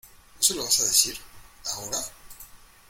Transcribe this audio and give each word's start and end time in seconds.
¿no 0.35 0.41
se 0.41 0.55
lo 0.55 0.63
vas 0.63 0.79
a 0.79 0.85
decir?¿ 0.85 1.15
ahora? 1.75 1.99